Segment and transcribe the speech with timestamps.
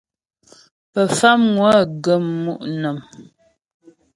[0.91, 1.71] Pə Famŋwə
[2.03, 2.97] gəm mu' nɔ̀m.